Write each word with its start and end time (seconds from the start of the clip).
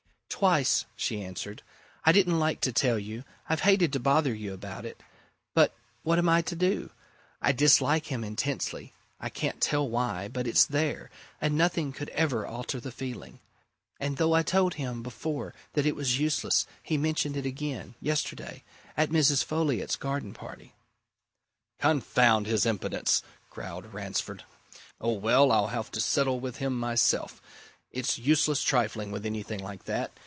"Twice," 0.31 0.85
she 0.95 1.21
answered. 1.23 1.61
"I 2.03 2.11
didn't 2.11 2.39
like 2.39 2.61
to 2.61 2.71
tell 2.73 2.97
you 2.97 3.23
I've 3.47 3.59
hated 3.59 3.93
to 3.93 3.99
bother 3.99 4.33
you 4.33 4.53
about 4.55 4.85
it. 4.85 5.03
But 5.53 5.71
what 6.01 6.17
am 6.17 6.27
I 6.27 6.41
to 6.43 6.55
do? 6.55 6.89
I 7.41 7.51
dislike 7.51 8.07
him 8.07 8.23
intensely 8.23 8.91
I 9.19 9.29
can't 9.29 9.61
tell 9.61 9.87
why, 9.87 10.29
but 10.29 10.47
it's 10.47 10.65
there, 10.65 11.11
and 11.39 11.55
nothing 11.55 11.91
could 11.91 12.09
ever 12.09 12.43
alter 12.47 12.79
the 12.79 12.91
feeling. 12.93 13.39
And 13.99 14.17
though 14.17 14.33
I 14.33 14.41
told 14.41 14.75
him 14.75 15.03
before 15.03 15.53
that 15.73 15.85
it 15.85 15.95
was 15.95 16.17
useless 16.17 16.65
he 16.81 16.97
mentioned 16.97 17.37
it 17.37 17.45
again 17.45 17.93
yesterday 18.01 18.63
at 18.97 19.09
Mrs. 19.11 19.43
Folliot's 19.43 19.95
garden 19.97 20.33
party." 20.33 20.73
"Confound 21.79 22.47
his 22.47 22.65
impudence!" 22.65 23.21
growled 23.51 23.93
Ransford. 23.93 24.43
"Oh, 24.99 25.13
well! 25.13 25.51
I'll 25.51 25.67
have 25.67 25.91
to 25.91 26.01
settle 26.01 26.39
with 26.39 26.57
him 26.57 26.75
myself. 26.79 27.41
It's 27.91 28.17
useless 28.17 28.63
trifling 28.63 29.11
with 29.11 29.23
anything 29.23 29.59
like 29.59 29.83
that. 29.85 30.11